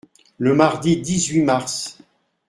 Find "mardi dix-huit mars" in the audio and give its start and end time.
0.55-1.99